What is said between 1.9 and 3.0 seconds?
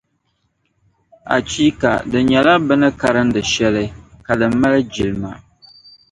Di nyɛla bɛ ni